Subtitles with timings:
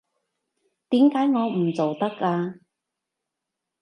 [0.89, 2.55] 點解我唔做得啊？